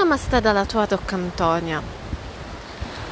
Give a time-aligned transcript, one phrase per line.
[0.00, 1.82] Namaste dalla tua Doc Antonia.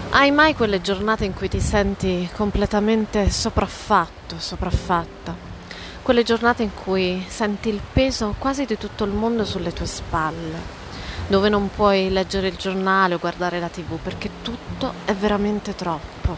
[0.08, 5.36] Hai mai quelle giornate in cui ti senti completamente sopraffatto, sopraffatta?
[6.00, 10.58] Quelle giornate in cui senti il peso quasi di tutto il mondo sulle tue spalle,
[11.26, 16.34] dove non puoi leggere il giornale o guardare la tv perché tutto è veramente troppo.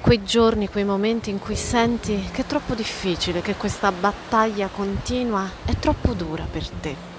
[0.00, 5.46] Quei giorni, quei momenti in cui senti che è troppo difficile, che questa battaglia continua
[5.66, 7.11] è troppo dura per te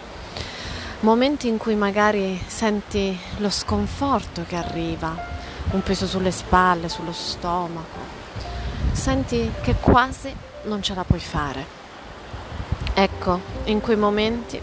[1.04, 5.14] momenti in cui magari senti lo sconforto che arriva,
[5.72, 8.00] un peso sulle spalle, sullo stomaco,
[8.94, 11.66] senti che quasi non ce la puoi fare.
[12.94, 14.62] Ecco, in quei momenti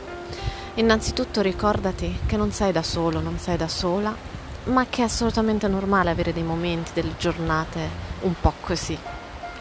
[0.74, 4.16] innanzitutto ricordati che non sei da solo, non sei da sola,
[4.64, 7.80] ma che è assolutamente normale avere dei momenti, delle giornate
[8.20, 8.98] un po' così.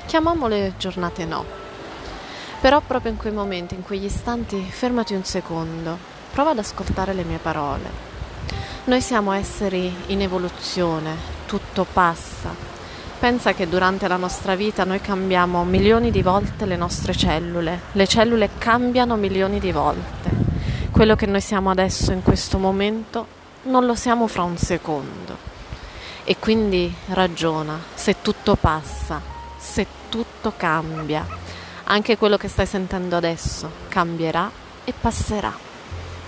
[0.06, 1.44] Chiamiamole giornate no.
[2.62, 7.24] Però proprio in quei momenti, in quegli istanti, fermati un secondo, Prova ad ascoltare le
[7.24, 8.08] mie parole.
[8.86, 12.50] Noi siamo esseri in evoluzione, tutto passa.
[13.20, 18.08] Pensa che durante la nostra vita noi cambiamo milioni di volte le nostre cellule, le
[18.08, 20.30] cellule cambiano milioni di volte.
[20.92, 23.26] Quello che noi siamo adesso in questo momento
[23.64, 25.36] non lo siamo fra un secondo.
[26.24, 29.20] E quindi ragiona, se tutto passa,
[29.58, 31.26] se tutto cambia,
[31.86, 34.50] anche quello che stai sentendo adesso cambierà
[34.86, 35.68] e passerà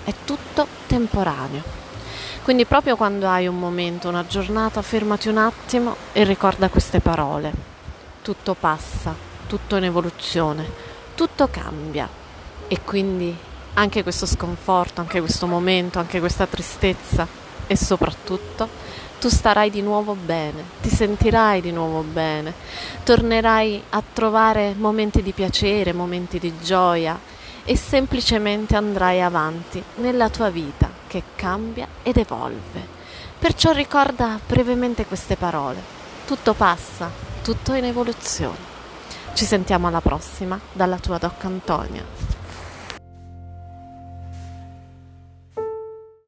[0.04, 1.80] è tutto temporaneo.
[2.44, 7.52] Quindi proprio quando hai un momento, una giornata, fermati un attimo e ricorda queste parole.
[8.22, 9.14] Tutto passa,
[9.48, 10.70] tutto in evoluzione,
[11.16, 12.10] tutto cambia
[12.68, 13.36] e quindi
[13.74, 17.28] anche questo sconforto, anche questo momento, anche questa tristezza
[17.68, 18.68] e soprattutto
[19.20, 22.54] tu starai di nuovo bene, ti sentirai di nuovo bene,
[23.04, 27.20] tornerai a trovare momenti di piacere, momenti di gioia
[27.64, 33.00] e semplicemente andrai avanti nella tua vita che cambia ed evolve.
[33.38, 35.82] Perciò ricorda brevemente queste parole.
[36.26, 37.10] Tutto passa,
[37.42, 38.70] tutto in evoluzione.
[39.34, 42.04] Ci sentiamo alla prossima dalla tua Doc Antonia.